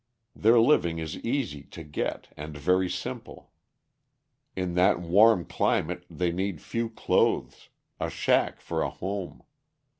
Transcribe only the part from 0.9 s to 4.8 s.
is easy to get and very simple. In